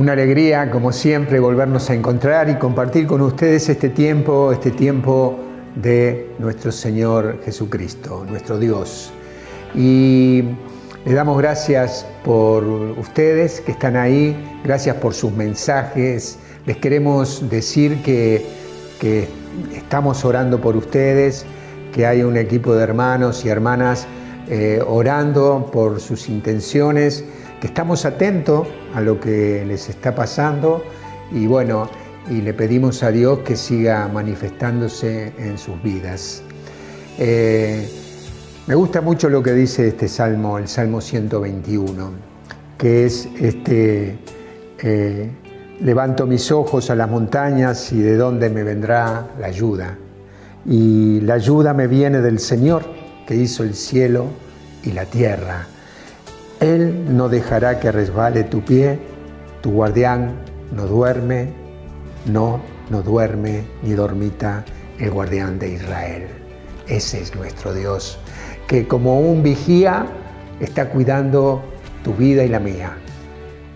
[0.00, 5.38] Una alegría, como siempre, volvernos a encontrar y compartir con ustedes este tiempo, este tiempo
[5.74, 9.12] de nuestro Señor Jesucristo, nuestro Dios.
[9.74, 10.42] Y
[11.04, 16.38] le damos gracias por ustedes que están ahí, gracias por sus mensajes.
[16.64, 18.46] Les queremos decir que,
[19.02, 19.28] que
[19.76, 21.44] estamos orando por ustedes,
[21.92, 24.06] que hay un equipo de hermanos y hermanas
[24.48, 27.22] eh, orando por sus intenciones
[27.60, 30.82] que estamos atentos a lo que les está pasando
[31.30, 31.88] y bueno,
[32.28, 36.42] y le pedimos a Dios que siga manifestándose en sus vidas.
[37.18, 37.88] Eh,
[38.66, 42.10] me gusta mucho lo que dice este salmo, el Salmo 121,
[42.78, 44.18] que es este,
[44.78, 45.30] eh,
[45.80, 49.98] levanto mis ojos a las montañas y de dónde me vendrá la ayuda.
[50.66, 52.84] Y la ayuda me viene del Señor
[53.26, 54.26] que hizo el cielo
[54.82, 55.66] y la tierra.
[56.60, 58.98] Él no dejará que resbale tu pie,
[59.62, 60.36] tu guardián
[60.72, 61.48] no duerme,
[62.26, 64.64] no, no duerme ni dormita
[64.98, 66.26] el guardián de Israel.
[66.86, 68.18] Ese es nuestro Dios,
[68.66, 70.06] que como un vigía
[70.60, 71.62] está cuidando
[72.04, 72.92] tu vida y la mía.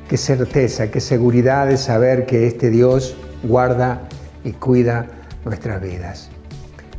[0.09, 4.03] Qué certeza, qué seguridad de saber que este Dios guarda
[4.45, 5.07] y cuida
[5.47, 6.29] nuestras vidas.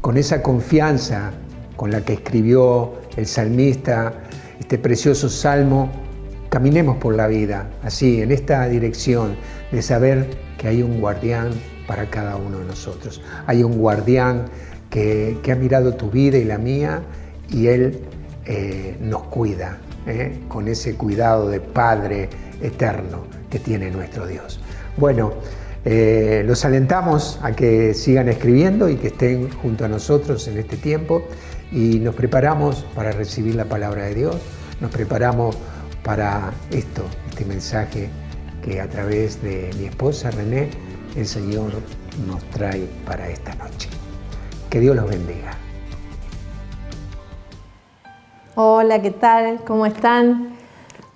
[0.02, 1.32] Con esa confianza
[1.76, 4.14] con la que escribió el salmista
[4.66, 5.92] este precioso salmo,
[6.50, 9.36] caminemos por la vida, así, en esta dirección
[9.72, 10.26] de saber
[10.58, 11.52] que hay un guardián
[11.86, 13.22] para cada uno de nosotros.
[13.46, 14.46] Hay un guardián
[14.90, 17.04] que, ha mirado tu vida y la mía
[17.52, 18.00] y Él
[18.48, 19.78] eh, nos cuida
[20.08, 22.28] eh, con ese cuidado de Padre
[22.60, 24.60] eterno que tiene nuestro Dios.
[24.98, 25.34] Bueno,
[25.88, 30.76] eh, los alentamos a que sigan escribiendo y que estén junto a nosotros en este
[30.76, 31.22] tiempo
[31.72, 34.38] y nos preparamos para recibir la palabra de Dios,
[34.80, 35.56] nos preparamos
[36.04, 38.10] para esto, este mensaje
[38.64, 40.70] que a través de mi esposa René,
[41.16, 41.72] el Señor
[42.28, 43.90] nos trae para esta noche.
[44.70, 45.52] Que Dios los bendiga.
[48.56, 49.62] Hola, ¿qué tal?
[49.66, 50.56] ¿Cómo están?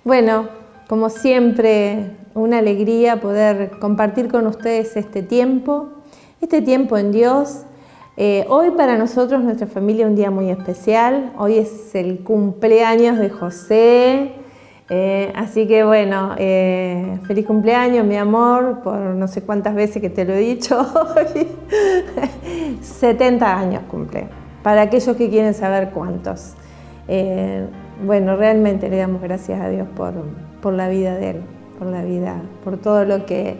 [0.04, 0.48] Bueno,
[0.88, 5.88] como siempre, una alegría poder compartir con ustedes este tiempo,
[6.40, 7.64] este tiempo en Dios,
[8.22, 11.32] eh, hoy para nosotros, nuestra familia, un día muy especial.
[11.38, 14.32] Hoy es el cumpleaños de José.
[14.90, 20.10] Eh, así que bueno, eh, feliz cumpleaños, mi amor, por no sé cuántas veces que
[20.10, 20.78] te lo he dicho
[21.16, 21.48] hoy.
[22.82, 24.28] 70 años cumple,
[24.62, 26.56] para aquellos que quieren saber cuántos.
[28.04, 29.88] bueno, realmente le damos gracias a Dios
[30.60, 31.40] por la vida de él,
[31.78, 33.56] por la vida, por todo lo que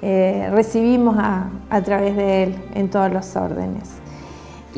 [0.00, 1.50] recibimos a,
[1.84, 3.97] través de él en todos los órdenes.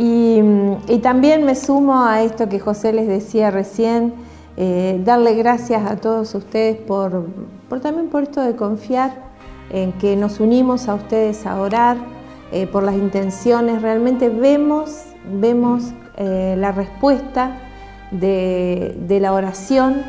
[0.03, 4.15] Y, también me sumo a esto que José les decía recién,
[4.57, 7.27] eh, darle gracias a todos ustedes por,
[7.83, 9.13] también por esto de confiar
[9.69, 11.99] en que nos unimos a ustedes a orar,
[12.51, 17.59] eh, por las intenciones, realmente vemos, vemos la respuesta
[18.11, 20.03] de la oración.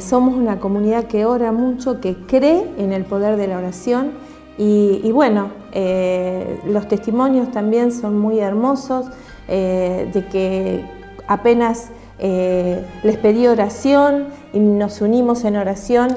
[0.00, 4.12] somos una comunidad que ora mucho, que cree en el poder de la oración
[4.58, 9.06] y, bueno, eh, los testimonios también son muy hermosos,
[9.48, 10.84] eh, de que
[11.26, 16.10] apenas eh, les pedí oración y nos unimos en oración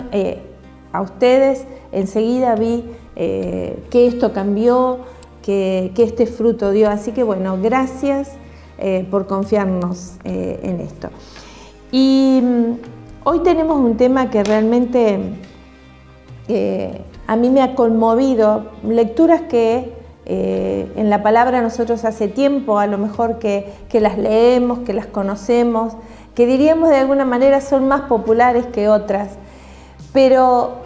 [0.92, 2.84] a ustedes, enseguida vi
[3.16, 5.00] que esto cambió,
[5.42, 6.90] que, este fruto dio.
[6.90, 8.34] Así que bueno, gracias
[9.10, 11.10] por confiarnos en esto.
[11.92, 12.72] Y mm,
[13.24, 15.20] hoy tenemos un tema que realmente
[17.28, 19.94] a mí me ha conmovido lecturas que
[20.28, 25.06] eh, en la palabra nosotros hace tiempo a lo mejor que, las leemos, que las
[25.06, 25.94] conocemos,
[26.34, 29.32] que diríamos de alguna manera son más populares que otras.
[30.14, 30.78] Pero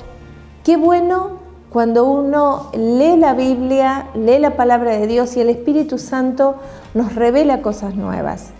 [0.63, 5.97] qué bueno cuando uno lee la Biblia, lee la palabra de Dios y el Espíritu
[5.97, 6.55] Santo
[6.93, 8.51] nos revela cosas nuevas.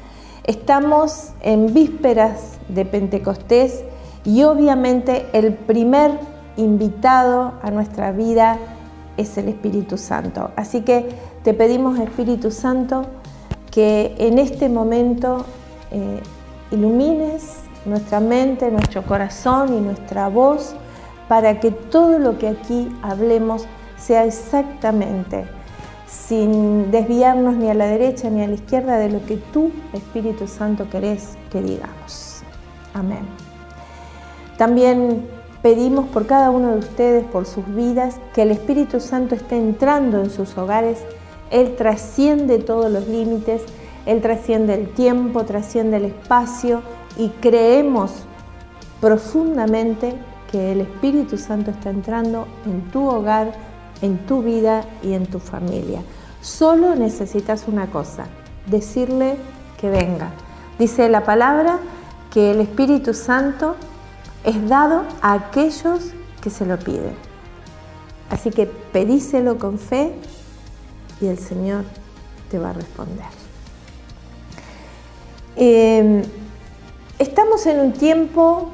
[0.44, 3.84] Estamos en vísperas de Pentecostés
[4.24, 6.12] y obviamente el primer
[6.60, 8.58] invitado a nuestra vida
[9.18, 10.52] es el Espíritu Santo.
[10.56, 11.10] Así que
[11.44, 13.06] te pedimos, Espíritu Santo,
[13.72, 15.46] que en este momento
[15.92, 16.22] eh,
[16.72, 20.76] ilumines nuestra mente, nuestro corazón y nuestra voz
[21.28, 23.66] para que todo lo que aquí hablemos
[23.98, 25.46] sea exactamente,
[26.08, 30.48] sin desviarnos ni a la derecha ni a la izquierda de lo que tú, Espíritu
[30.48, 32.42] Santo, querés que digamos.
[32.94, 33.28] Amén.
[34.58, 39.58] También Pedimos por cada uno de ustedes, por sus vidas, que el Espíritu Santo esté
[39.58, 41.00] entrando en sus hogares.
[41.52, 43.64] Él trasciende todos los límites,
[44.06, 46.82] Él trasciende el tiempo, trasciende el espacio
[47.18, 48.12] y creemos
[49.02, 50.16] profundamente
[50.50, 53.52] que el Espíritu Santo está entrando en tu hogar,
[54.02, 56.02] en tu vida y en tu familia.
[56.42, 58.28] Solo necesitas una cosa,
[58.66, 59.36] decirle
[59.80, 60.32] que venga.
[60.78, 61.80] Dice la palabra
[62.32, 63.76] que el Espíritu Santo
[64.44, 67.16] es dado a aquellos que se lo piden.
[68.30, 70.14] Así que pedíselo con fe
[71.20, 71.84] y el Señor
[72.50, 73.26] te va a responder.
[75.56, 76.24] Em,
[77.18, 78.70] estamos en un tiempo,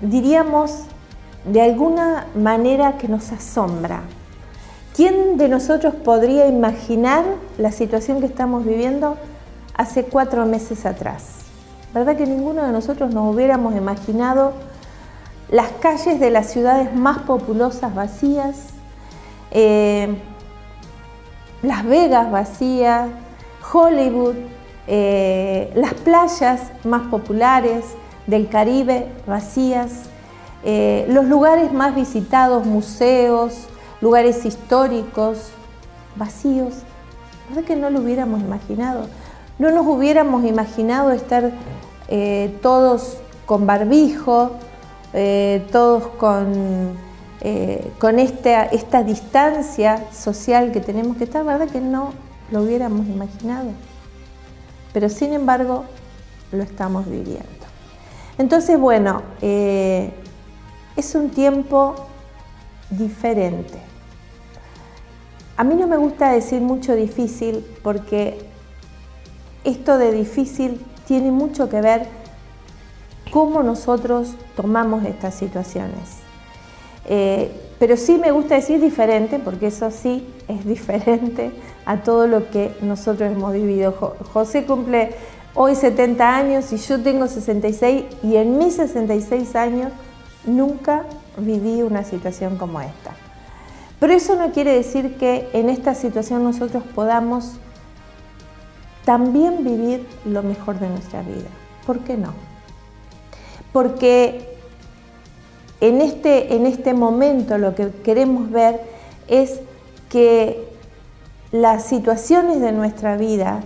[0.00, 0.84] diríamos,
[1.44, 4.02] de alguna manera que nos asombra.
[4.96, 7.24] ¿Quién de nosotros podría imaginar
[7.56, 9.16] la situación que estamos viviendo
[9.74, 11.44] hace cuatro meses atrás?
[11.94, 14.54] ¿Verdad que ninguno de nosotros nos hubiéramos imaginado
[15.50, 18.66] las calles de las ciudades más populosas vacías,
[19.50, 20.14] eh,
[21.62, 23.08] Las Vegas vacías,
[23.72, 24.36] Hollywood,
[24.86, 27.84] eh, las playas más populares
[28.26, 30.04] del Caribe vacías,
[30.64, 33.66] eh, los lugares más visitados, museos,
[34.00, 35.50] lugares históricos
[36.14, 36.74] vacíos.
[37.48, 39.06] ¿Verdad que no lo hubiéramos imaginado?
[39.58, 41.50] No nos hubiéramos imaginado estar
[42.62, 44.52] todos con barbijo,
[45.12, 46.96] eh, todos con,
[47.40, 52.12] eh, con esta, esta distancia social que tenemos que estar, ¿verdad que no
[52.50, 53.70] lo hubiéramos imaginado?
[54.92, 55.84] Pero sin embargo,
[56.52, 57.46] lo estamos viviendo.
[58.38, 60.12] Entonces, bueno, eh,
[60.96, 61.94] es un tiempo
[62.90, 63.78] diferente.
[65.56, 68.38] A mí no me gusta decir mucho difícil porque
[69.64, 72.06] esto de difícil tiene mucho que ver
[73.30, 76.18] cómo nosotros tomamos estas situaciones.
[77.06, 81.52] Eh, pero sí me gusta decir diferente, porque eso sí es diferente
[81.86, 83.92] a todo lo que nosotros hemos vivido.
[84.32, 85.14] José cumple
[85.54, 89.92] hoy 70 años y yo tengo 66 y en mis 66 años
[90.44, 91.04] nunca
[91.36, 93.14] viví una situación como esta.
[94.00, 97.54] Pero eso no quiere decir que en esta situación nosotros podamos
[99.04, 101.48] también vivir lo mejor de nuestra vida.
[101.86, 102.47] ¿Por qué no?
[103.72, 104.48] Porque
[105.80, 108.80] en este, en este momento lo que queremos ver
[109.28, 109.60] es
[110.08, 110.68] que
[111.52, 113.60] las situaciones de nuestra vida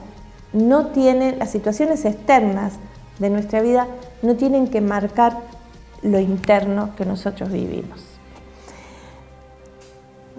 [0.53, 2.75] no tienen, las situaciones externas
[3.19, 3.87] de nuestra vida
[4.23, 5.39] no tienen que marcar
[6.03, 8.05] lo interno que nosotros vivimos.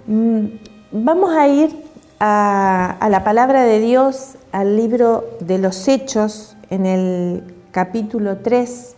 [0.06, 0.46] Mm,
[0.92, 1.84] vamos a ir
[2.20, 8.94] a, a, la palabra de Dios, al libro de los Hechos, en el capítulo 3,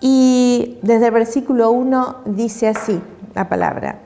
[0.00, 3.00] y desde el versículo 1 dice así
[3.34, 3.98] la palabra.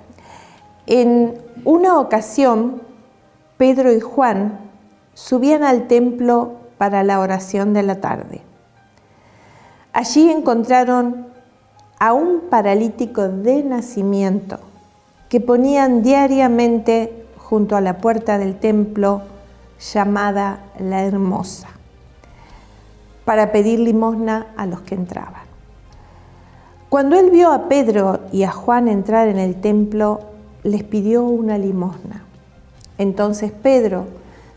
[0.86, 1.34] En
[1.64, 2.82] una ocasión,
[3.56, 4.58] Pedro y Juan
[5.14, 8.42] subían al templo para la oración de la tarde.
[9.92, 11.26] Allí encontraron
[11.98, 14.58] a un paralítico de nacimiento
[15.28, 19.22] que ponían diariamente junto a la puerta del templo
[19.78, 21.68] llamada la Hermosa,
[23.24, 25.41] para pedir limosna a los que entraban.
[26.92, 30.20] Cuando él vio a Pedro y a Juan entrar en el templo,
[30.62, 32.22] les pidió una limosna.
[32.98, 34.04] Entonces Pedro,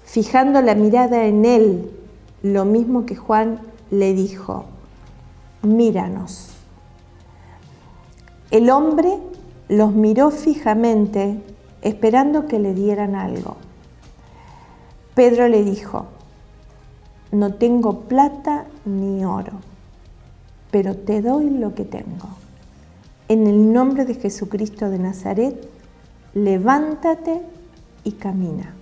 [0.04, 1.90] fijando la mirada en él,
[2.44, 4.66] lo mismo que Juan, le dijo,
[5.62, 6.50] míranos.
[8.52, 9.18] El hombre
[9.70, 11.42] los miró fijamente,
[11.84, 13.56] esperando que le dieran algo.
[15.14, 16.08] Pedro le dijo,
[17.32, 19.54] no tengo plata ni oro
[20.76, 22.28] pero te doy lo que tengo.
[23.30, 25.56] En el nombre de Jesucristo de Nazaret,
[26.34, 27.42] levántate
[28.04, 28.74] y camina.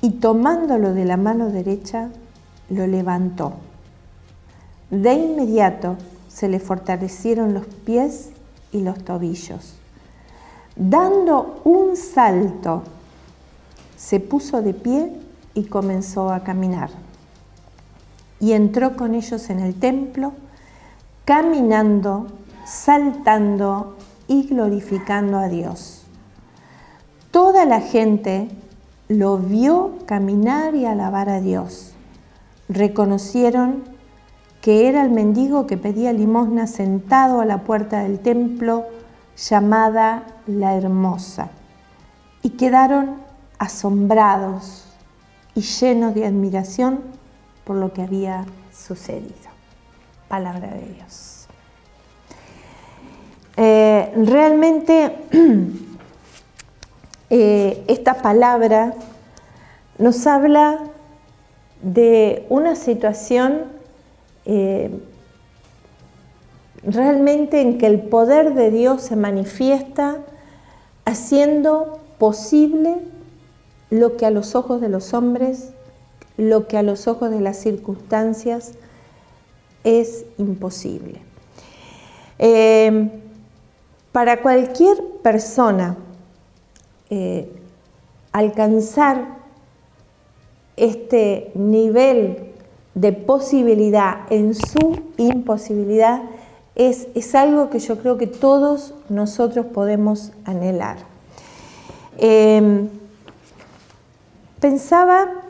[0.00, 2.10] Y tomándolo de la mano derecha,
[2.70, 3.54] lo levantó.
[4.88, 5.96] De inmediato
[6.28, 8.28] se le fortalecieron los pies
[8.70, 9.74] y los tobillos.
[10.76, 12.84] Dando un salto,
[13.96, 15.10] se puso de pie
[15.54, 17.07] y comenzó a caminar
[18.40, 20.32] y entró con ellos en el templo,
[21.24, 22.26] caminando,
[22.64, 26.04] saltando y glorificando a Dios.
[27.30, 28.48] Toda la gente
[29.08, 31.92] lo vio caminar y alabar a Dios.
[32.68, 33.84] Reconocieron
[34.60, 38.86] que era el mendigo que pedía limosna sentado a la puerta del templo
[39.36, 41.50] llamada la Hermosa
[42.42, 43.16] y quedaron
[43.58, 44.84] asombrados
[45.54, 47.00] y llenos de admiración
[47.68, 49.50] por lo que había sucedido.
[50.26, 51.46] Palabra de Dios.
[53.58, 55.14] Eh, realmente
[57.30, 58.94] eh, esta palabra
[59.98, 60.78] nos habla
[61.82, 63.64] de una situación
[64.46, 64.90] eh,
[66.82, 70.16] realmente en que el poder de Dios se manifiesta
[71.04, 72.96] haciendo posible
[73.90, 75.74] lo que a los ojos de los hombres,
[76.38, 78.72] lo que a los ojos de las circunstancias
[79.84, 81.20] es imposible.
[82.38, 83.10] Eh,
[84.12, 85.96] para cualquier persona
[87.10, 87.52] eh,
[88.32, 89.36] alcanzar
[90.76, 92.52] este nivel
[92.94, 96.22] de posibilidad en su imposibilidad
[96.76, 100.98] es, es, algo que yo creo que todos nosotros podemos anhelar.
[102.18, 102.88] Eh,
[104.60, 105.47] pensaba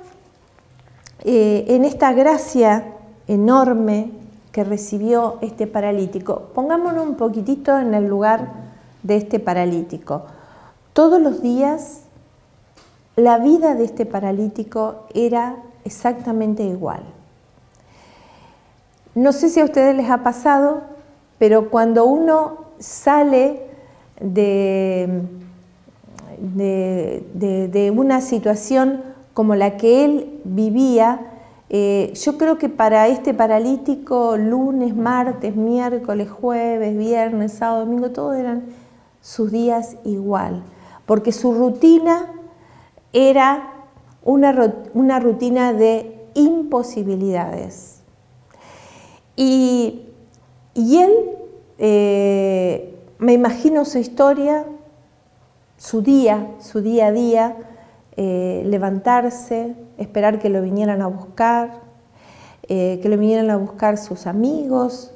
[1.24, 2.94] en esta gracia
[3.26, 4.10] enorme
[4.52, 6.50] que recibió este paralítico.
[6.54, 8.52] Pongámonos un poquitito en el lugar
[9.02, 10.22] de este paralítico.
[10.92, 12.02] Todos los días
[13.18, 17.00] la vida de este paralítico era exactamente igual.
[19.16, 20.82] No sé si a ustedes les ha pasado,
[21.36, 23.66] pero cuando uno sale
[24.20, 25.22] de,
[26.38, 29.02] de, de una situación
[29.38, 31.20] como la que él vivía,
[31.70, 38.34] eh, yo creo que para este paralítico, lunes, martes, miércoles, jueves, viernes, sábado, domingo, todos
[38.34, 38.64] eran
[39.20, 40.64] sus días igual,
[41.06, 42.32] porque su rutina
[43.12, 43.74] era
[44.24, 44.50] una,
[45.20, 48.00] rutina de imposibilidades.
[49.36, 50.02] Y,
[50.74, 51.12] él,
[51.78, 54.64] eh, me imagino su historia,
[55.76, 57.67] su día, su día a día,
[58.20, 61.82] eh, levantarse, esperar que lo vinieran a buscar,
[62.68, 65.12] eh, que lo vinieran a buscar sus amigos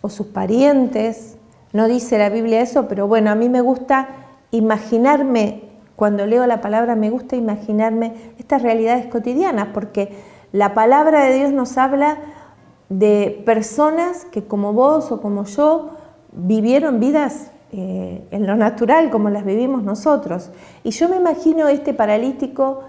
[0.00, 1.36] o sus parientes.
[1.74, 4.08] No dice la Biblia eso, pero bueno, a mí me gusta
[4.52, 5.64] imaginarme,
[5.96, 10.16] cuando leo la palabra, me gusta imaginarme estas realidades cotidianas, porque
[10.52, 12.16] la palabra de Dios nos habla
[12.88, 15.90] de personas que como vos o como yo
[16.32, 20.48] vivieron vidas eh, en lo natural como las vivimos nosotros.
[20.82, 22.84] Y yo me imagino este paralítico,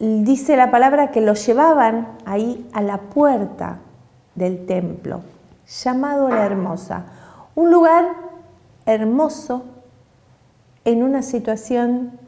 [0.00, 3.78] dice la palabra que lo llevaban ahí a la puerta
[4.34, 5.20] del templo,
[5.68, 7.04] llamado La Hermosa,
[7.54, 8.04] un lugar
[8.84, 9.62] hermoso
[10.84, 12.18] en una situación,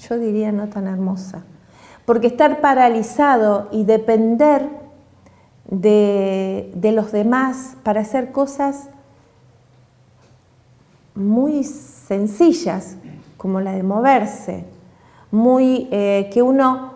[0.00, 1.44] yo diría, no tan hermosa.
[2.06, 4.68] Porque estar paralizado y depender
[5.70, 8.88] de, de los demás para hacer cosas
[11.14, 12.96] muy sencillas,
[13.36, 14.64] como la de moverse,
[15.30, 16.94] muy eh, que uno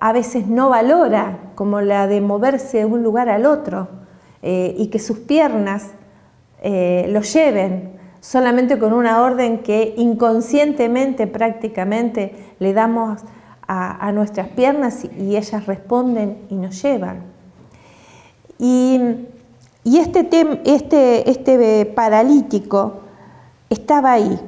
[0.00, 3.88] a veces no valora, como la de moverse de un lugar al otro,
[4.42, 5.90] eh, y que sus piernas
[6.62, 13.20] eh, lo lleven solamente con una orden que inconscientemente prácticamente le damos
[13.72, 17.22] a, nuestras piernas y, ellas responden y nos llevan.
[18.58, 19.00] Y,
[19.84, 20.28] este,
[20.64, 22.94] este, este paralítico
[23.70, 24.38] estaba ahí.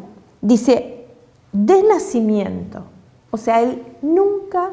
[0.42, 1.06] Dice,
[1.52, 2.82] de nacimiento.
[3.30, 4.72] O sea, él nunca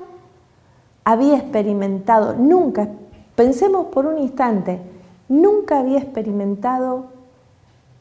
[1.05, 2.89] había experimentado, nunca,
[3.35, 4.79] pensemos por un instante,
[5.29, 7.05] nunca había experimentado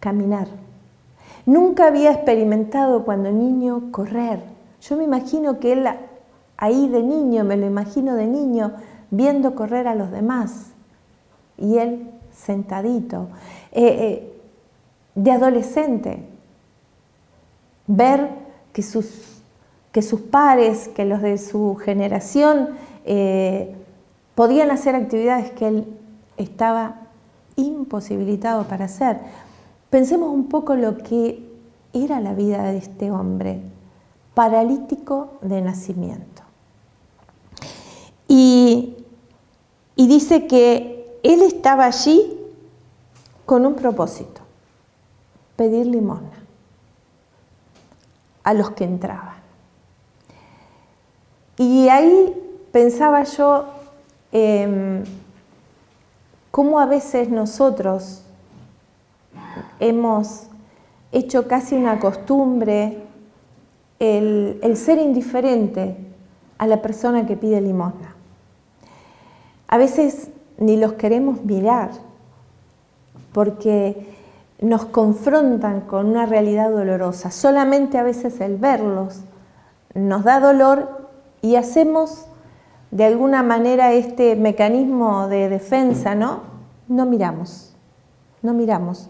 [0.00, 0.48] caminar.
[1.46, 4.42] Nunca había experimentado cuando niño correr.
[4.80, 5.86] Yo me imagino que él
[6.56, 8.72] ahí de niño, me lo imagino de niño,
[9.10, 10.72] viendo correr a los demás.
[11.56, 13.28] Y él sentadito.
[13.72, 14.40] Eh, eh,
[15.14, 16.26] de adolescente,
[17.88, 18.28] ver
[18.72, 19.42] que sus,
[19.90, 22.68] que sus pares, que los de su generación
[23.04, 23.74] eh,
[24.36, 25.86] podían hacer actividades que él
[26.36, 27.00] estaba
[27.56, 29.18] imposibilitado para hacer.
[29.90, 31.44] Pensemos un poco lo que
[31.92, 33.60] era la vida de este hombre,
[34.34, 36.42] paralítico de nacimiento.
[38.28, 38.94] Y,
[39.96, 42.38] y dice que él estaba allí
[43.46, 44.42] con un propósito,
[45.56, 46.37] pedir limosna
[48.48, 49.34] a los que entraban.
[51.58, 52.34] Y ahí
[52.72, 53.66] pensaba yo
[54.32, 55.04] em,
[56.50, 58.22] cómo a veces nosotros
[59.80, 60.44] hemos
[61.12, 63.02] hecho casi una costumbre
[63.98, 65.98] el, el ser indiferente
[66.56, 68.16] a la persona que pide limosna.
[69.66, 71.90] A veces ni los queremos mirar
[73.34, 74.17] porque
[74.60, 77.30] nos confrontan con una realidad dolorosa.
[77.30, 79.20] Solamente a veces el verlos
[79.94, 81.08] nos da dolor
[81.42, 82.26] y hacemos
[82.90, 86.42] de alguna manera este mecanismo de defensa, ¿no?
[86.88, 87.74] No miramos,
[88.42, 89.08] no miramos.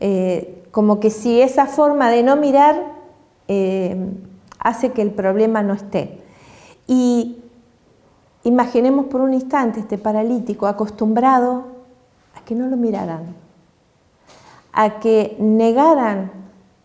[0.00, 2.82] Eh, como que si esa forma de no mirar
[3.48, 3.96] eh,
[4.58, 6.20] hace que el problema no esté.
[6.88, 7.38] Y
[8.42, 11.64] imaginemos por un instante este paralítico acostumbrado
[12.34, 13.45] a que no lo miraran
[14.78, 16.30] a que negaran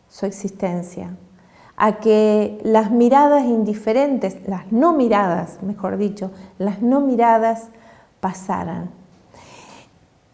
[0.09, 1.09] su existencia,
[1.75, 7.67] a que las miradas indiferentes, las no miradas, mejor dicho, las no miradas
[8.21, 8.91] pasaran.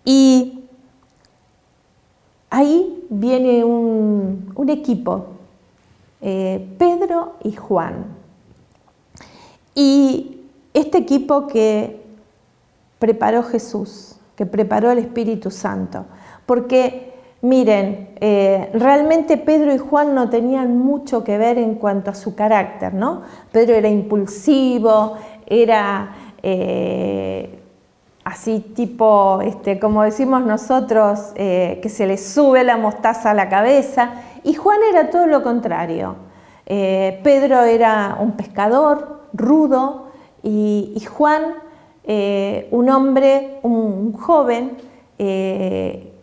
[0.05, 0.65] Y
[2.51, 5.25] ahí viene un, equipo,
[6.21, 8.05] eh, Pedro y Juan.
[9.73, 10.41] Y
[10.75, 12.05] este equipo que
[12.99, 16.05] preparó Jesús, que preparó el Espíritu Santo,
[16.45, 17.06] porque
[17.41, 22.35] miren, eh, realmente Pedro y Juan no tenían mucho que ver en cuanto a su
[22.35, 23.21] carácter, ¿no?
[23.51, 27.59] Pedro era impulsivo, era eh,
[28.23, 33.49] así tipo, este, como decimos nosotros, eh, que se le sube la mostaza a la
[33.49, 34.13] cabeza,
[34.43, 36.27] y Juan era todo lo contrario.
[36.65, 40.07] Pedro era un pescador rudo
[40.43, 41.43] y, Juan
[42.71, 44.75] un hombre, un, joven,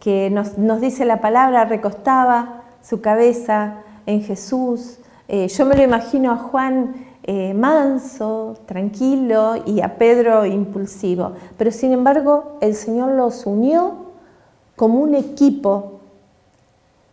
[0.04, 4.98] que nos, nos, dice la palabra, recostaba su cabeza en Jesús.
[5.28, 11.32] yo me lo imagino a Juan eh, manso, tranquilo y a Pedro impulsivo.
[11.56, 14.12] Pero sin embargo el Señor los unió
[14.76, 16.00] como un equipo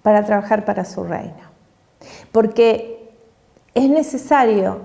[0.03, 1.49] para trabajar para su reino.
[2.33, 3.09] Porque
[3.73, 4.79] es necesario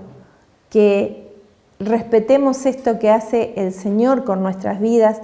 [0.71, 1.35] que
[1.81, 5.21] respetemos esto que hace el Señor con nuestras vidas,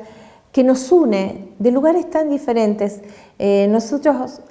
[0.52, 3.00] que nos une de lugares tan diferentes.
[3.38, 4.42] Eh, nosotros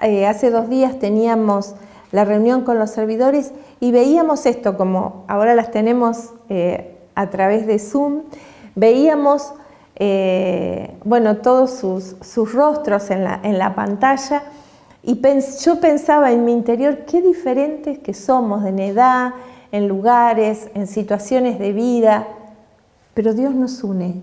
[0.00, 1.74] eh, hace dos días teníamos
[2.12, 7.66] la reunión con los servidores y veíamos esto como ahora las tenemos eh, a través
[7.66, 8.22] de Zoom,
[8.74, 9.52] veíamos
[11.04, 13.22] bueno, todos sus, rostros en
[13.58, 14.44] la, pantalla
[15.02, 15.20] y
[15.62, 19.34] yo pensaba en mi interior qué diferentes que somos en edad,
[19.72, 22.28] en lugares, en situaciones de vida,
[23.12, 24.22] pero Dios nos une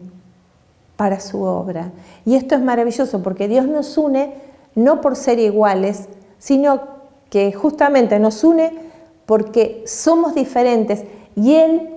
[0.98, 1.92] para su obra.
[2.26, 4.34] Y esto es maravilloso porque Dios nos une
[4.76, 6.82] no por ser iguales, sino
[7.30, 8.74] que justamente nos une
[9.26, 11.04] porque somos diferentes
[11.36, 11.90] y Él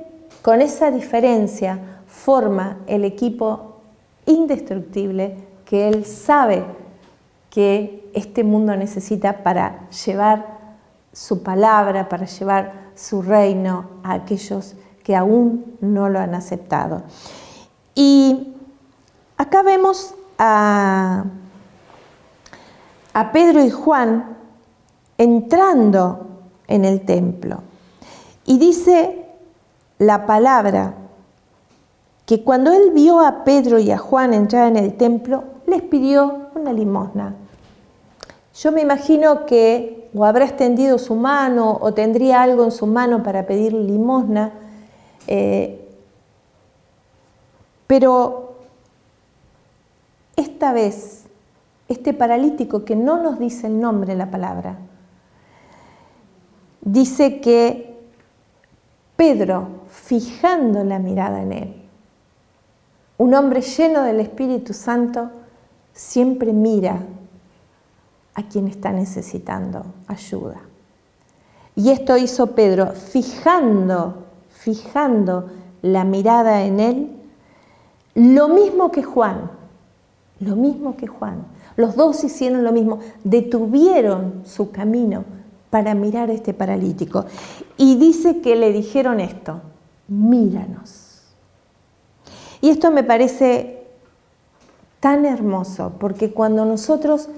[0.42, 3.76] con esa diferencia forma el equipo
[4.26, 6.64] indestructible que Él sabe
[7.48, 10.60] que este mundo necesita para llevar
[11.12, 17.02] su palabra, para llevar su reino a aquellos que aún no lo han aceptado.
[17.94, 18.49] Y
[19.40, 21.24] acá vemos a,
[23.33, 24.37] Pedro y Juan
[25.16, 26.26] entrando
[26.68, 27.62] en el templo.
[28.44, 29.24] Y dice
[29.98, 30.94] la palabra
[32.26, 36.50] que cuando él vio a Pedro y a Juan entrar en el templo, les pidió
[36.55, 37.35] una limosna.
[38.55, 43.22] Yo me imagino que o habrá extendido su mano o tendría algo en su mano
[43.22, 44.53] para pedir limosna,
[45.26, 45.88] eh,
[47.87, 48.49] pero
[50.40, 51.26] esta vez,
[51.88, 54.79] este paralítico que no nos dice el nombre en la palabra,
[56.81, 57.98] dice que
[59.16, 61.74] Pedro, fijando la mirada en él,
[63.18, 65.31] un hombre lleno del Espíritu Santo,
[65.92, 67.00] siempre mira
[68.35, 70.62] a quien está necesitando ayuda.
[71.76, 75.50] Y esto hizo Pedro, fijando, fijando
[75.83, 77.16] la mirada en él,
[78.14, 79.50] lo mismo que Juan,
[80.40, 81.46] lo mismo que Juan.
[81.76, 85.24] Los dos hicieron lo mismo, detuvieron su camino
[85.70, 87.26] para mirar a este paralítico.
[87.76, 89.61] Y dice que le dijeron esto,
[90.09, 91.22] míranos.
[92.61, 93.87] Y esto me parece
[94.98, 97.29] tan hermoso, porque cuando nosotros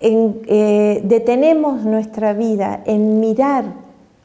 [0.00, 3.64] eh, detenemos nuestra vida en mirar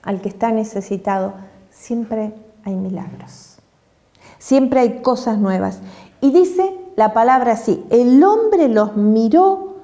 [0.03, 1.33] al que está necesitado,
[1.71, 3.57] siempre hay milagros,
[4.37, 5.79] siempre hay cosas nuevas.
[6.19, 9.77] Y dice la palabra así, el hombre los miró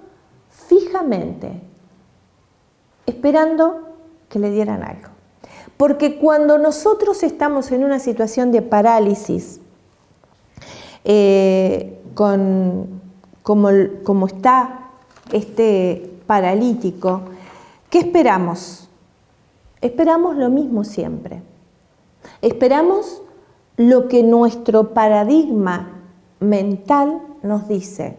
[0.49, 1.61] fijamente
[3.05, 3.95] esperando
[4.29, 5.09] que le dieran algo.
[5.77, 9.59] Porque cuando nosotros estamos en una situación de parálisis,
[11.05, 13.01] eh, con,
[13.43, 13.69] como,
[14.03, 14.89] como está
[15.31, 17.21] este paralítico,
[17.89, 18.89] ¿qué esperamos?
[19.81, 21.41] Esperamos lo mismo siempre.
[22.41, 23.21] Esperamos
[23.77, 25.96] lo que nuestro paradigma
[26.39, 28.17] mental nos dice.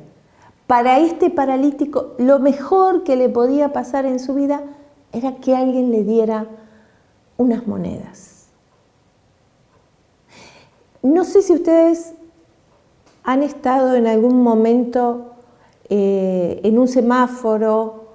[0.67, 4.63] Para este paralítico, lo mejor que le podía pasar en su vida
[5.13, 6.47] era que alguien le diera
[7.37, 8.49] unas monedas.
[11.03, 12.13] No sé si ustedes
[13.23, 15.33] han estado en algún momento
[15.89, 18.09] eh, en un semáforo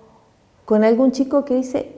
[0.65, 1.95] con algún chico que dice,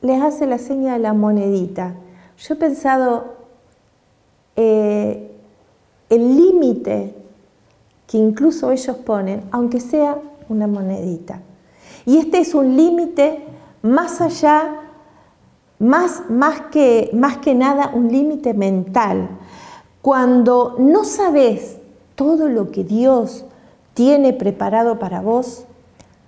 [0.00, 1.94] les hace la seña de la monedita.
[2.38, 3.34] Yo he pensado,
[4.56, 5.31] eh,
[6.12, 7.14] el límite
[8.06, 10.18] que incluso ellos ponen, aunque sea
[10.50, 11.40] una monedita.
[12.04, 13.42] Y este es un límite
[13.80, 14.74] más allá,
[15.78, 19.26] más, más, que, más que nada un límite mental.
[20.02, 21.78] Cuando no sabes
[22.14, 23.46] todo lo que Dios
[23.94, 25.64] tiene preparado para vos,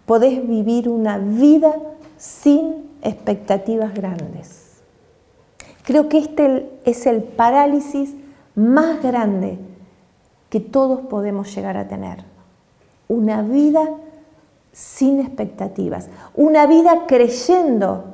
[0.07, 1.75] podés vivir una vida
[2.17, 4.81] sin expectativas grandes.
[5.83, 8.15] Creo que este es el parálisis
[8.55, 9.59] más grande
[10.55, 12.23] que todos podemos llegar a tener.
[13.09, 13.91] Una vida
[14.73, 18.05] sin expectativas, una vida creyendo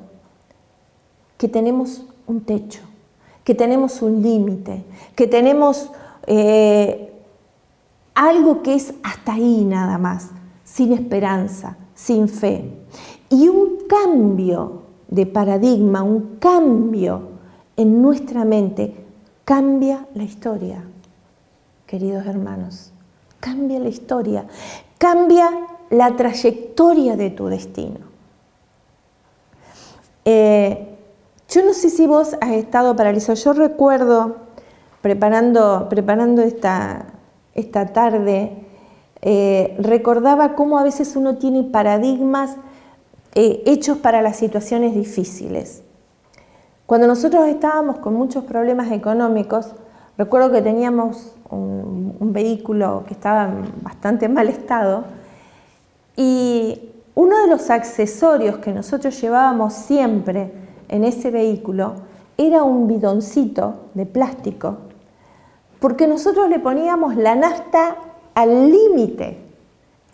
[1.36, 2.80] que tenemos un techo,
[3.44, 5.90] que tenemos un límite, que tenemos
[6.26, 7.12] eh,
[8.14, 10.30] algo que es hasta ahí nada más,
[10.64, 12.72] sin esperanza, sin fe.
[13.28, 17.20] Y un cambio de paradigma, un cambio
[17.76, 18.94] en nuestra mente,
[19.44, 20.84] cambia la historia,
[21.90, 22.92] queridos hermanos.
[23.40, 24.44] Cambia la historia,
[24.96, 25.50] cambia
[25.90, 27.98] la trayectoria de tu destino.
[30.24, 30.96] Eh,
[31.48, 33.34] yo no sé si vos has estado paralizado.
[33.34, 34.36] Yo recuerdo,
[35.02, 37.06] preparando, preparando esta,
[37.56, 38.52] esta tarde,
[39.22, 42.54] eh, recordaba cómo a veces uno tiene paradigmas
[43.34, 45.82] eh, hechos para las situaciones difíciles.
[46.86, 49.74] Cuando nosotros estábamos con muchos problemas económicos,
[50.16, 55.04] recuerdo que teníamos un, vehículo que estaba en bastante mal estado
[56.16, 60.52] y uno de los accesorios que nosotros llevábamos siempre
[60.88, 61.94] en ese vehículo
[62.36, 64.78] era un bidoncito de plástico,
[65.80, 67.96] porque nosotros le poníamos la nafta
[68.34, 69.38] al límite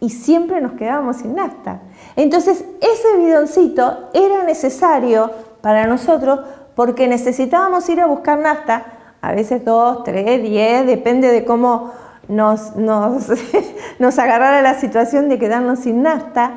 [0.01, 1.83] y siempre nos quedábamos sin nafta.
[2.16, 6.40] Entonces ese bidoncito era necesario para nosotros
[6.75, 8.96] porque necesitábamos ir a buscar nafta,
[9.27, 11.93] a veces dos, tres, diez, depende de cómo
[12.29, 13.27] nos, nos,
[13.99, 16.55] nos agarrara la situación de quedarnos sin nafta.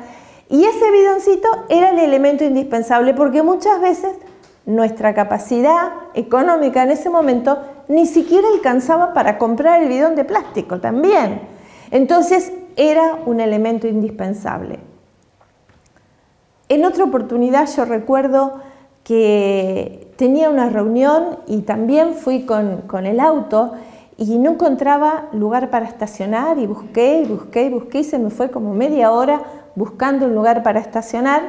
[0.48, 4.12] Y ese bidoncito era el elemento indispensable porque muchas veces
[4.66, 10.78] nuestra capacidad económica en ese momento ni siquiera alcanzaba para comprar el bidón de plástico
[10.78, 11.40] también.
[11.90, 14.78] Entonces era un elemento indispensable.
[16.68, 18.60] En otra oportunidad yo recuerdo
[19.02, 23.72] que tenía una reunión y también fui con, con el auto
[24.18, 28.28] y no encontraba lugar para estacionar y busqué y busqué y busqué y se me
[28.28, 29.40] fue como media hora
[29.76, 31.40] buscando un lugar para estacionar.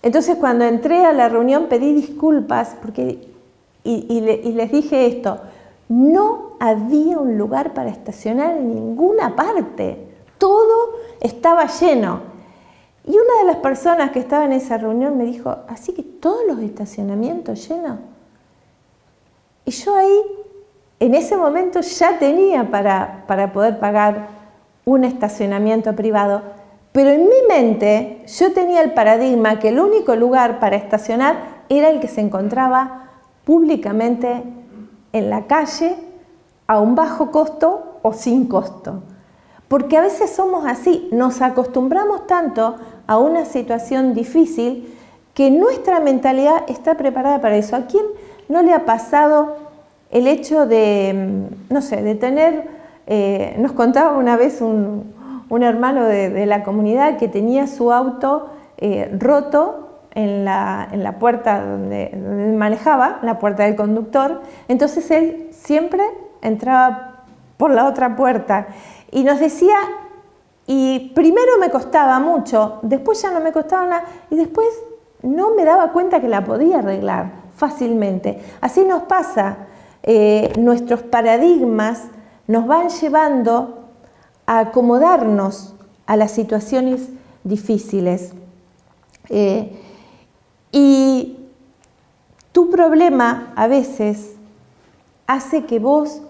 [0.00, 3.28] Entonces cuando entré a la reunión pedí disculpas porque,
[3.84, 5.36] y, les dije esto,
[5.90, 9.98] no había un lugar para estacionar en ninguna parte,
[10.38, 12.29] todo estaba lleno.
[13.10, 16.42] Y una de las personas que estaba en esa reunión me dijo, así que todos
[16.46, 17.98] los estacionamientos llenos.
[19.64, 20.22] Y yo ahí
[21.00, 24.28] en ese momento ya tenía para, para poder pagar
[24.84, 26.42] un estacionamiento privado,
[26.92, 31.90] pero en mi mente yo tenía el paradigma que el único lugar para estacionar era
[31.90, 33.08] el que se encontraba
[33.44, 34.44] públicamente
[35.12, 35.96] en la calle
[36.68, 39.02] a un bajo costo o sin costo.
[39.70, 42.74] Porque a veces somos así, nos acostumbramos tanto
[43.10, 44.88] a una situación difícil
[45.34, 47.74] que nuestra mentalidad está preparada para eso.
[47.74, 48.04] ¿A quién
[48.48, 49.56] no le ha pasado
[50.12, 52.68] el hecho de, mm, no sé, de tener,
[53.08, 55.12] eh, nos contaba una vez un,
[55.60, 61.64] hermano de, la comunidad que tenía su auto eh, roto en la, en la puerta
[61.64, 62.16] donde,
[62.56, 66.04] manejaba, la puerta del conductor, entonces él siempre
[66.42, 67.24] entraba
[67.56, 68.68] por la otra puerta
[69.10, 69.76] y nos decía,
[70.72, 74.68] y primero me costaba mucho, después ya no me costaba nada y después
[75.20, 78.40] no me daba cuenta que la podía arreglar fácilmente.
[78.60, 79.66] Así nos pasa
[80.04, 82.04] eh, nuestros paradigmas
[82.46, 83.88] nos van llevando
[84.46, 85.74] a acomodarnos
[86.06, 87.08] a las situaciones
[87.42, 88.32] difíciles.
[89.28, 89.76] Eh,
[90.70, 91.48] y
[92.52, 94.36] tu problema a veces
[95.26, 96.22] hace que vos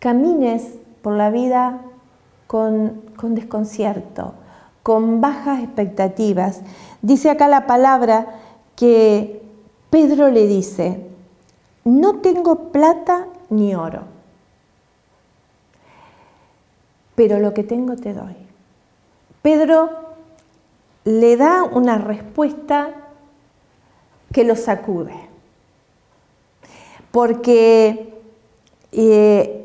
[0.00, 1.80] camines por la vida
[2.48, 4.34] con, con desconcierto,
[4.82, 6.62] con bajas expectativas.
[7.02, 8.26] Dice acá la palabra
[8.74, 9.42] que
[9.90, 11.06] Pedro le dice,
[11.84, 14.02] no tengo plata ni oro,
[17.14, 18.36] pero lo que tengo te doy.
[19.42, 19.90] Pedro
[21.04, 22.90] le da una respuesta
[24.32, 25.14] que lo sacude,
[27.10, 28.14] porque
[28.92, 29.57] eh,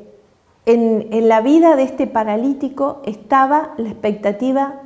[0.65, 4.82] en, la vida de este paralítico estaba la expectativa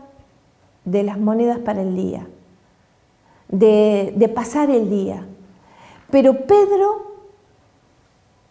[0.86, 2.28] de las monedas para el día,
[3.50, 5.26] de, de pasar el día.
[6.10, 7.08] Pero Pedro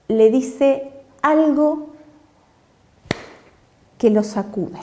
[0.09, 1.89] le dice algo
[3.99, 4.79] que lo sacude.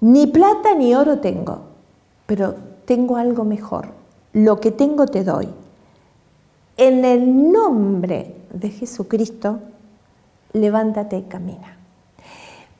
[0.00, 1.60] ni plata ni oro tengo,
[2.26, 3.88] pero tengo algo mejor.
[4.32, 5.48] Lo que tengo te doy.
[6.76, 9.60] En el nombre de Jesucristo,
[10.54, 11.76] levántate y camina.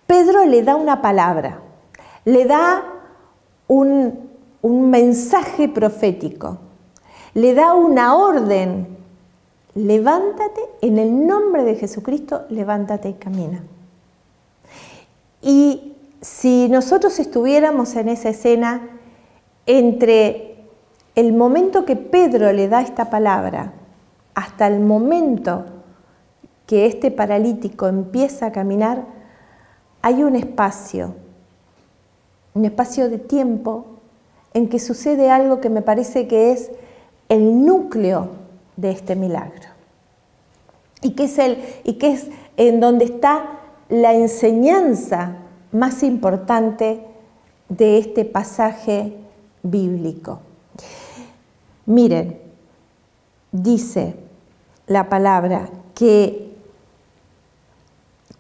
[0.07, 1.61] Pedro le da una palabra,
[2.25, 2.85] le da
[3.69, 4.31] un,
[4.63, 6.59] mensaje profético,
[7.35, 8.95] le da una orden.
[9.75, 13.65] Levántate, en el nombre de Jesucristo, levántate y camina.
[15.43, 18.83] Y si nosotros estuviéramos en esa escena,
[19.67, 20.59] entre
[21.17, 23.73] el momento que Pedro le da esta palabra
[24.35, 25.65] hasta el momento
[26.67, 29.05] que este paralítico empieza a caminar,
[30.03, 31.15] hay un espacio,
[32.55, 33.87] un espacio de tiempo
[34.53, 36.71] en que sucede algo que me parece que es
[37.29, 38.29] el núcleo
[38.77, 39.69] de este milagro.
[41.03, 45.37] Y que es, el, y que es en donde está la enseñanza
[45.73, 47.05] más importante
[47.69, 49.17] de este pasaje
[49.63, 50.41] bíblico.
[51.87, 52.39] Miren,
[53.53, 54.17] dice
[54.87, 56.44] la palabra que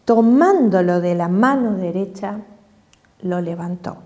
[0.04, 2.40] tomándolo de la mano derecha,
[3.22, 3.96] lo levantó.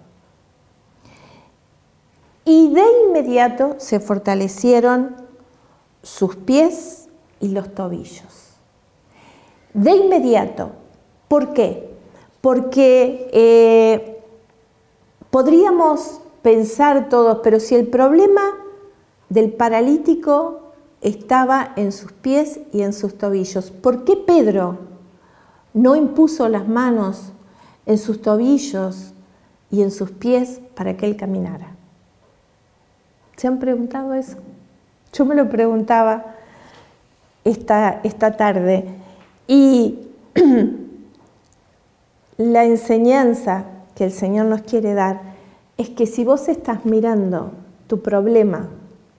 [2.44, 5.16] Y de inmediato se fortalecieron
[6.02, 7.08] sus pies
[7.40, 8.56] y los tobillos.
[9.74, 10.70] De inmediato.
[11.28, 11.90] ¿Por qué?
[12.40, 14.22] Porque eh,
[15.30, 18.54] podríamos pensar todos, pero si el problema
[19.28, 20.61] del paralítico
[21.00, 24.78] estaba en sus pies y en sus tobillos, ¿por qué Pedro
[25.74, 27.33] no impuso las manos
[27.87, 29.12] en sus tobillos
[29.70, 31.68] y en sus pies para que él caminara?
[33.37, 34.38] ¿Se han preguntado eso?
[35.12, 36.35] Yo me lo preguntaba
[37.44, 38.87] esta, esta tarde
[39.46, 39.98] y
[42.37, 45.20] la enseñanza que el Señor nos quiere dar
[45.76, 47.52] es que si vos estás mirando
[47.87, 48.68] tu problema,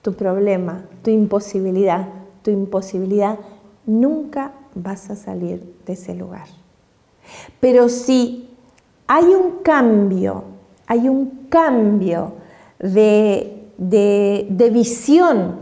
[0.02, 2.08] tu problema, tu imposibilidad,
[2.42, 3.38] tu imposibilidad,
[3.86, 6.46] nunca vas a salir de ese lugar.
[7.60, 8.50] Pero si
[9.06, 10.44] hay un cambio,
[10.86, 12.34] hay un cambio
[12.78, 15.56] de de, visión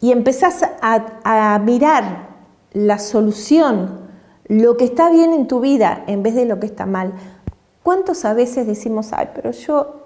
[0.00, 2.28] y empezás a, a mirar
[2.72, 4.06] la solución,
[4.46, 7.12] lo que está bien en tu vida en vez de lo que está mal.
[7.82, 10.04] ¿Cuántos a veces decimos, ay, pero yo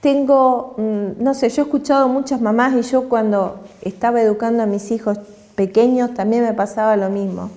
[0.00, 4.66] tengo, mm, no sé, yo he escuchado muchas mamás y yo cuando estaba educando a
[4.66, 5.18] mis hijos
[5.54, 7.50] pequeños también me pasaba lo mismo.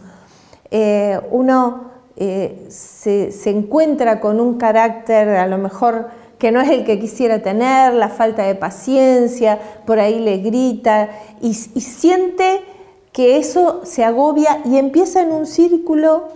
[0.78, 1.86] Eh, uno
[2.18, 7.42] eh, se, encuentra con un carácter a lo mejor que no es el que quisiera
[7.42, 12.60] tener, la falta de paciencia, por ahí le grita y, siente
[13.14, 16.28] que eso se agobia y empieza en un círculo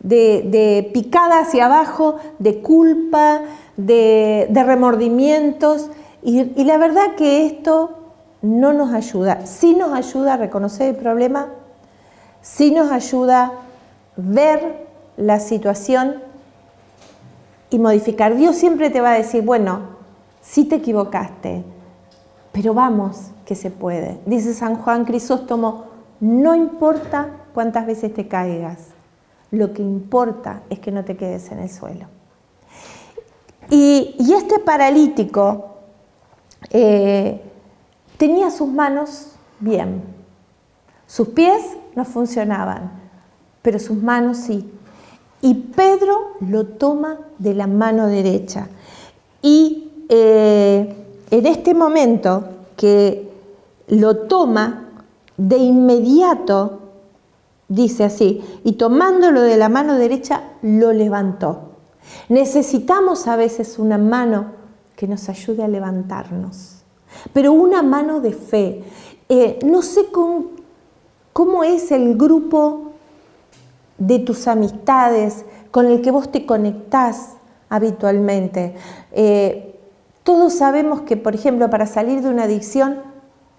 [0.00, 3.40] de, picada hacia abajo, de culpa,
[3.78, 5.88] de, remordimientos
[6.22, 7.88] y, y la verdad que esto
[8.42, 9.46] no nos ayuda.
[9.46, 11.48] Sí nos ayuda a reconocer el problema,
[12.46, 13.52] sí nos ayuda
[14.16, 16.22] ver la situación
[17.70, 18.36] y modificar.
[18.36, 19.80] Dios siempre te va a decir, bueno,
[20.40, 21.64] sí te equivocaste,
[22.52, 24.20] pero vamos que se puede.
[24.26, 25.86] Dice San Juan Crisóstomo,
[26.20, 28.88] no importa cuántas veces te caigas,
[29.50, 32.06] lo que importa es que no te quedes en el suelo.
[33.68, 35.78] Y, este paralítico
[36.70, 37.40] eh,
[38.16, 40.15] tenía sus manos bien,
[41.06, 41.62] sus pies
[41.94, 42.90] no funcionaban,
[43.62, 44.70] pero sus manos sí
[45.46, 48.68] y Pedro lo toma de la mano derecha.
[49.42, 52.44] Y eh, en este momento
[52.76, 53.30] que
[53.88, 54.82] lo toma,
[55.36, 56.80] de inmediato,
[57.68, 61.72] dice así, y tomándolo de la mano derecha, lo levantó.
[62.28, 64.46] Necesitamos a veces una mano
[64.96, 66.82] que nos ayude a levantarnos,
[67.32, 68.82] pero una mano de fe.
[69.28, 70.06] Eh, no sé
[71.36, 72.92] cómo es el grupo
[73.98, 77.34] de tus amistades con el que vos te conectás
[77.68, 78.74] habitualmente.
[79.12, 79.78] Eh,
[80.22, 83.02] todos sabemos que, por ejemplo, para salir de una adicción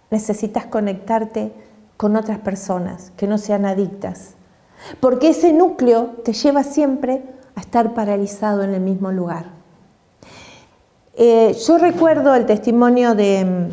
[0.10, 1.54] necesitas conectarte
[1.98, 4.34] con otras personas que no sean adictas,
[5.00, 9.52] porque ese núcleo te lleva siempre a estar paralizado en el mismo lugar.
[11.14, 13.70] Eh, yo recuerdo el testimonio de,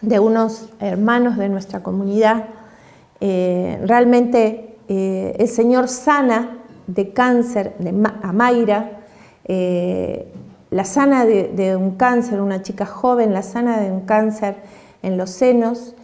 [0.00, 2.46] de, unos hermanos de nuestra comunidad,
[3.24, 6.58] eh, realmente eh, el Señor sana
[6.88, 7.76] de cáncer
[8.20, 9.04] a Mayra,
[9.44, 10.26] eh,
[10.70, 14.56] la sana de, un cáncer, una chica joven, la sana de un cáncer
[15.04, 15.94] en los senos,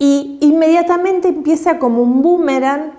[0.00, 2.90] y inmediatamente empieza como un boomerang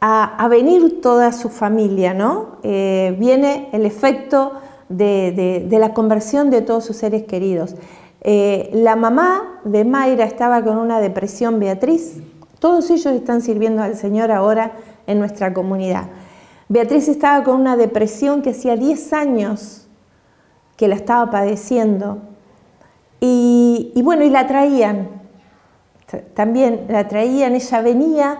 [0.00, 2.56] a, venir toda su familia, ¿no?
[2.62, 4.52] Viene el efecto
[4.88, 7.74] de, la conversión de todos sus seres queridos.
[8.22, 12.18] Eh, la mamá de Mayra estaba con una depresión, Beatriz.
[12.58, 14.72] Todos ellos están sirviendo al Señor ahora
[15.06, 16.08] en nuestra comunidad.
[16.68, 19.88] Beatriz estaba con una depresión que hacía 10 años
[20.76, 22.18] que la estaba padeciendo.
[23.20, 25.08] Y, bueno, y la traían.
[26.34, 28.38] También la traían, ella venía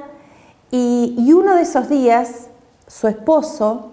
[0.70, 2.48] y, uno de esos días,
[2.86, 3.92] su esposo,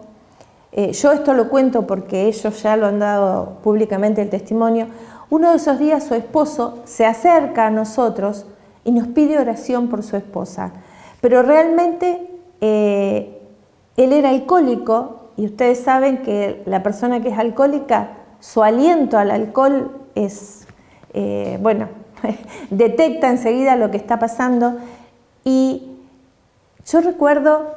[0.71, 4.88] eh, yo esto lo cuento porque ellos ya lo han dado públicamente el testimonio,
[5.30, 8.46] uno de esos días su esposo se acerca a nosotros
[8.84, 10.72] y nos pide oración por su esposa.
[11.20, 12.30] Pero realmente
[12.62, 13.42] eh,
[13.98, 19.32] él era alcohólico y ustedes saben que la persona que es alcohólica, su aliento al
[19.32, 20.68] alcohol es,
[21.13, 21.90] eh, bueno,
[22.70, 24.78] detecta enseguida lo que está pasando
[25.44, 25.92] y
[26.86, 27.76] yo recuerdo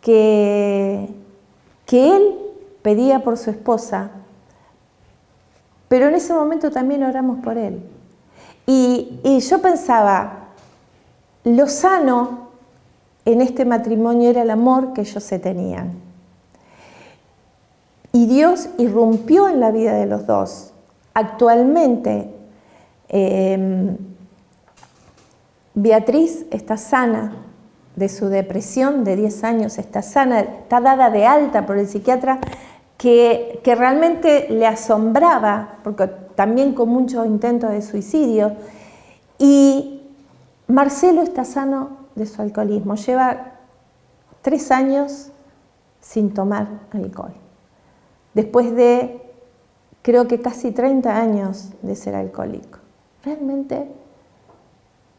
[0.00, 1.08] que,
[1.86, 2.38] que él
[2.82, 4.10] pedía por su esposa,
[5.94, 7.80] pero en ese momento también oramos por él.
[8.66, 10.48] Y, yo pensaba,
[11.44, 12.48] lo sano
[13.24, 15.92] en este matrimonio era el amor que ellos se tenían.
[18.10, 20.72] Y Dios irrumpió en la vida de los dos.
[21.14, 22.28] Actualmente,
[23.06, 23.96] em,
[25.74, 27.36] Beatriz está sana,
[27.94, 32.40] de su depresión de 10 años, está sana, está dada de alta por el psiquiatra,
[33.04, 38.52] que, realmente le asombraba, porque también con muchos intentos de suicidio,
[39.38, 40.00] y
[40.68, 43.58] Marcelo está sano de su alcoholismo, lleva
[44.40, 45.28] tres años
[46.00, 47.34] sin tomar alcohol,
[48.32, 49.20] después de
[50.00, 52.78] creo que casi 30 años de ser alcohólico.
[53.22, 53.86] Realmente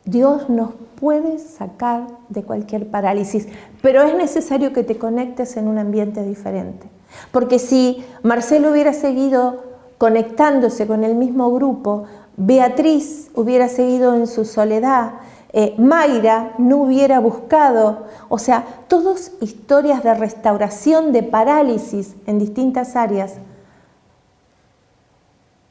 [0.05, 3.47] Dios nos puede sacar de cualquier parálisis,
[3.81, 6.87] pero es necesario que te conectes en un ambiente diferente.
[7.31, 9.63] Porque si Marcelo hubiera seguido
[9.97, 12.03] conectándose con el mismo grupo,
[12.37, 15.13] Beatriz hubiera seguido en su soledad,
[15.53, 22.95] eh, Mayra no hubiera buscado, o sea, todas historias de restauración, de parálisis en distintas
[22.95, 23.35] áreas,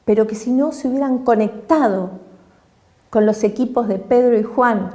[0.07, 2.24] pero que si no se hubieran conectado
[3.15, 4.91] con los equipos de Pedro y Juan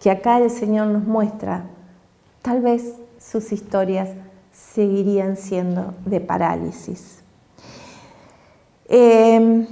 [0.00, 1.66] que acá el Señor nos muestra,
[2.42, 4.08] tal vez sus historias
[4.52, 7.22] seguirían siendo de parálisis.
[8.88, 9.68] Em,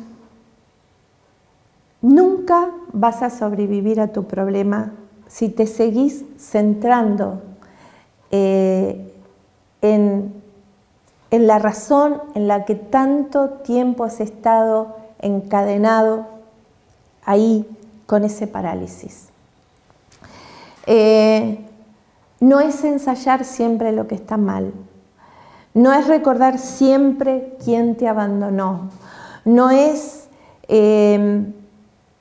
[2.01, 4.93] nunca vas a sobrevivir a tu problema
[5.27, 7.43] si te seguís centrando
[8.31, 9.13] eh,
[9.83, 10.41] en,
[11.33, 16.29] en la razón en la que tanto tiempo has estado encadenado
[17.25, 17.67] ahí
[18.09, 19.29] con ese parálisis.
[20.87, 21.59] Eh,
[22.41, 24.73] no es ensayar siempre lo que está mal,
[25.75, 28.89] no es recordar siempre quién te abandonó,
[29.45, 30.29] no es
[30.69, 31.53] em,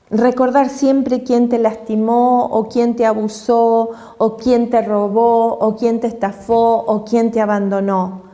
[0.10, 6.02] recordar siempre quién te lastimó o quién te abusó o quién te robó o quién
[6.02, 8.28] te estafó o quién te abandonó.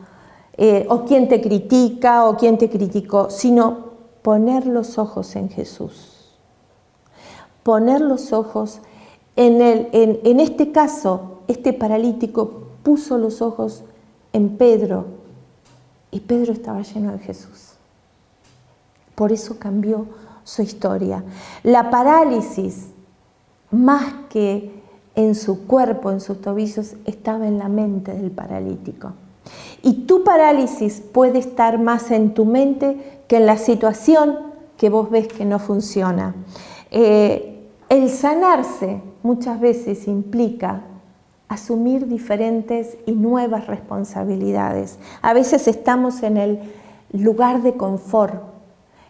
[0.56, 3.90] Eh, o quién te critica o quién te criticó, sino
[4.22, 6.13] poner los ojos en Jesús
[7.64, 8.80] poner los ojos
[9.36, 13.82] en, en, este caso, este paralítico puso los ojos
[14.32, 15.06] en Pedro
[16.12, 17.72] y Pedro estaba lleno de Jesús.
[19.16, 20.06] Por eso cambió
[20.44, 21.24] su historia.
[21.64, 22.90] La parálisis,
[23.72, 24.70] más que
[25.16, 29.14] en su cuerpo, en sus tobillos, estaba en la mente del paralítico.
[29.82, 34.38] Y tu parálisis puede estar más en tu mente que en la situación
[34.76, 36.34] que vos ves que no funciona.
[36.90, 37.53] Eh,
[37.88, 40.82] el sanarse muchas veces implica
[41.48, 44.98] asumir diferentes y nuevas responsabilidades.
[45.22, 46.58] A veces estamos en el
[47.12, 48.34] lugar de confort,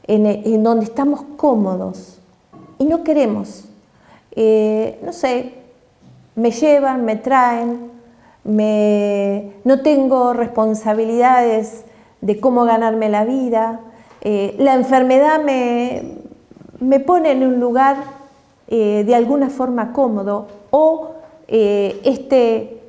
[0.07, 2.19] en, donde estamos cómodos
[2.79, 3.65] y no queremos.
[4.33, 5.55] Eh, no sé,
[6.35, 7.91] me llevan, me traen,
[8.45, 11.85] no tengo responsabilidades
[12.21, 13.81] de cómo ganarme la vida,
[14.21, 16.19] eh, la enfermedad me,
[16.81, 17.97] me pone en un lugar
[18.67, 21.11] eh, de alguna forma cómodo o
[21.47, 22.81] eh, este,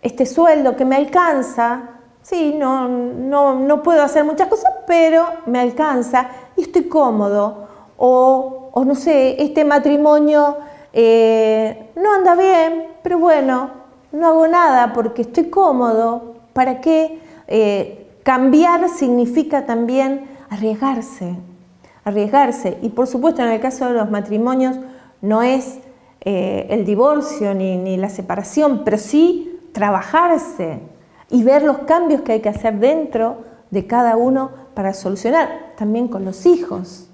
[0.00, 1.82] este sueldo que me alcanza,
[2.22, 7.64] sí, no, no, puedo hacer muchas cosas, pero me alcanza y estoy cómodo.
[7.96, 10.58] O, no sé, este matrimonio
[10.92, 13.70] eh, no anda bien, pero bueno,
[14.12, 16.34] no hago nada porque estoy cómodo.
[16.52, 17.20] ¿Para qué?
[18.22, 21.36] cambiar significa también arriesgarse
[22.04, 22.78] arriesgarse.
[22.82, 24.76] Y por supuesto en el caso de los matrimonios
[25.20, 25.78] no es
[26.20, 30.80] eh, el divorcio ni, la separación, pero sí trabajarse
[31.30, 33.38] y ver los cambios que hay que hacer dentro
[33.70, 37.08] de cada uno para solucionar, también con los hijos,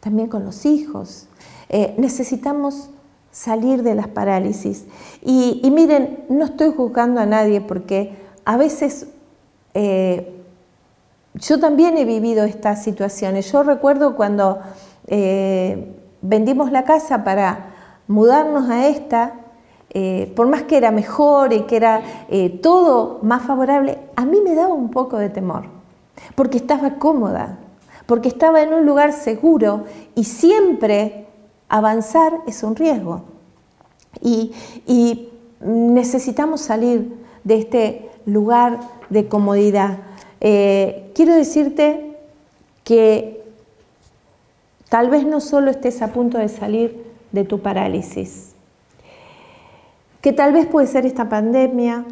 [0.00, 1.28] también con los hijos.
[1.68, 2.90] Eh, necesitamos
[3.30, 4.84] salir de las parálisis.
[5.22, 8.14] Y, miren, no estoy juzgando a nadie porque
[8.44, 9.06] a veces
[9.74, 10.41] eh,
[11.34, 13.50] yo también he vivido estas situaciones.
[13.50, 14.60] Yo recuerdo cuando
[15.06, 17.70] eh, vendimos la casa para
[18.06, 19.34] mudarnos a esta,
[19.90, 22.02] eh, por más que era mejor y que era
[22.62, 25.64] todo más favorable, a mí me daba un poco de temor,
[26.34, 27.58] porque estaba cómoda,
[28.06, 31.26] porque estaba en un lugar seguro y siempre
[31.68, 33.22] avanzar es un riesgo.
[34.20, 34.52] Y,
[35.64, 38.80] necesitamos salir de este lugar
[39.10, 39.98] de comodidad.
[40.44, 42.16] Eh, quiero decirte
[42.82, 43.44] que
[44.88, 48.56] tal vez no solo estés a punto de salir de tu parálisis,
[50.20, 52.04] que tal vez puede ser esta pandemia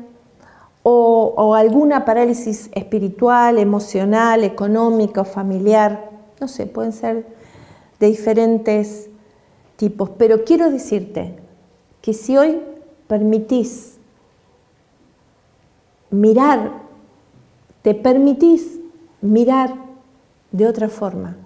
[0.85, 6.11] o, o alguna parálisis espiritual, emocional, económica o familiar,
[6.41, 7.27] no sé, pueden ser
[7.99, 9.11] de diferentes
[9.75, 11.35] tipos, pero quiero decirte
[12.01, 12.61] que si hoy
[13.09, 13.99] permitís
[16.11, 16.90] mirar,
[17.83, 18.79] te permitís
[19.21, 19.75] mirar
[20.53, 21.37] de otra forma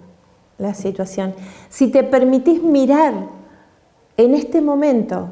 [0.57, 1.33] la situación,
[1.69, 3.27] si te permitís mirar
[4.17, 5.29] en este momento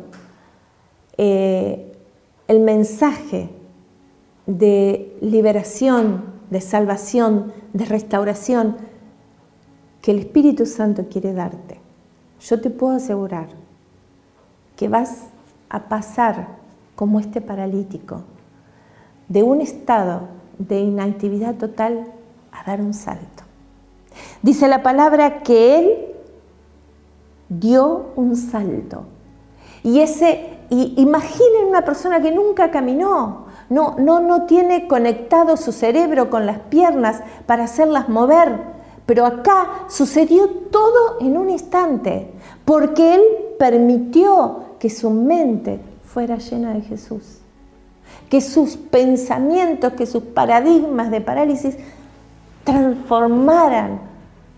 [1.17, 1.93] eh,
[2.47, 3.49] el mensaje
[4.45, 8.75] de liberación, de salvación, de restauración
[10.01, 11.79] que el Espíritu Santo quiere darte,
[12.41, 13.47] yo te puedo asegurar
[14.75, 15.27] que vas
[15.69, 16.47] a pasar
[16.95, 18.21] como este paralítico
[19.29, 20.27] de un estado
[20.57, 22.05] de inactividad total
[22.51, 23.43] a dar un salto.
[24.41, 26.05] Dice la palabra que él
[27.49, 29.05] dio un salto.
[29.83, 36.29] Y ese, imaginen una persona que nunca caminó, no, no, no tiene conectado su cerebro
[36.29, 38.73] con las piernas para hacerlas mover
[39.05, 42.31] pero acá sucedió todo en un instante,
[42.65, 43.21] porque Él
[43.59, 47.39] permitió que su mente fuera llena de Jesús,
[48.29, 51.75] que sus pensamientos, que sus paradigmas de parálisis
[52.63, 53.99] transformaran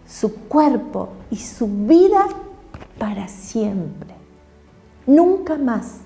[0.08, 2.28] su cuerpo y su vida
[2.98, 4.16] para siempre.
[5.08, 6.00] Nunca más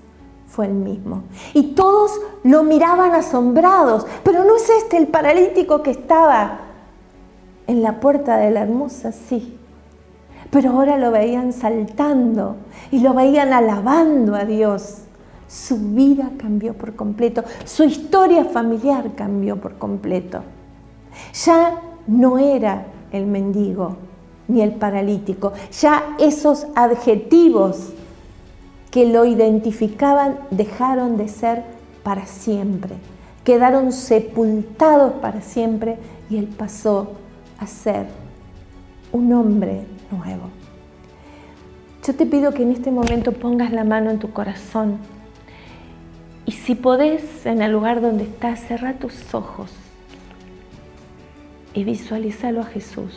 [0.47, 1.24] fue el mismo.
[1.54, 2.12] Y todos
[2.43, 6.60] lo miraban asombrados, pero no es este el paralítico que estaba
[7.68, 9.58] en la puerta de la hermosa, sí.
[10.50, 12.56] Pero ahora lo veían saltando
[12.89, 15.04] y lo veían alabando a Dios.
[15.50, 20.43] Su vida cambió por completo, su historia familiar cambió por completo.
[21.43, 23.97] Ya no era el mendigo
[24.47, 27.93] ni el paralítico, ya esos adjetivos
[28.91, 31.64] que lo identificaban dejaron de ser
[32.04, 32.95] para siempre,
[33.43, 35.97] quedaron sepultados para siempre
[36.30, 37.14] y él pasó
[37.58, 38.06] a ser
[39.12, 40.43] un hombre nuevo.
[42.06, 44.97] Yo te pido que en este momento pongas la mano en tu corazón
[46.50, 49.70] y si podés, en el lugar donde estás, cerra tus ojos
[51.76, 53.14] y visualizalo a Jesús.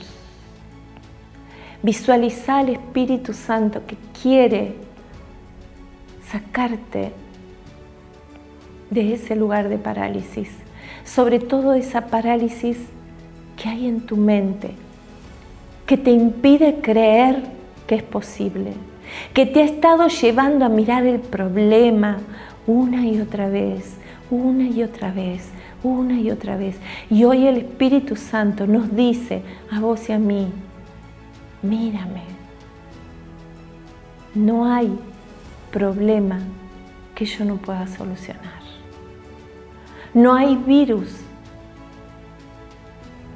[1.82, 4.74] Visualiza al Espíritu Santo que quiere
[6.30, 7.12] sacarte
[8.90, 10.50] de ese lugar de parálisis,
[11.02, 12.76] sobre todo esa parálisis
[13.56, 14.72] que hay en tu mente
[15.86, 17.44] que te impide creer
[17.86, 18.74] que es posible,
[19.32, 22.18] que te ha estado llevando a mirar el problema
[22.66, 23.96] una y otra vez,
[24.30, 25.50] una y otra vez,
[25.82, 26.76] una y otra vez.
[27.10, 30.48] Y hoy el Espíritu Santo nos dice a vos y a mí,
[31.62, 32.22] mírame,
[34.34, 34.98] no hay
[35.70, 36.38] problema
[37.14, 38.62] que yo no pueda solucionar.
[40.14, 41.22] No hay virus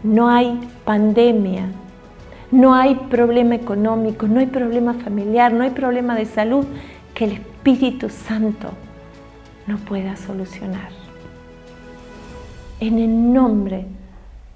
[0.07, 1.66] no hay pandemia,
[2.51, 6.64] no hay problema económico, no hay problema familiar, no hay problema de salud
[7.12, 8.70] que el Espíritu Santo
[9.67, 10.91] no pueda solucionar.
[12.81, 13.87] En el nombre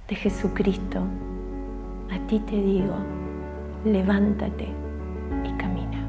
[0.08, 1.00] de Jesucristo,
[2.11, 2.94] a ti te digo,
[3.84, 4.68] levántate
[5.44, 6.06] y camina.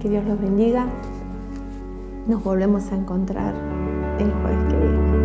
[0.00, 0.86] Que Dios los bendiga.
[2.26, 3.54] Nos volvemos a encontrar
[4.18, 5.19] el jueves que viene.